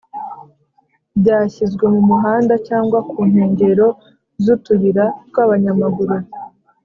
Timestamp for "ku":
3.09-3.19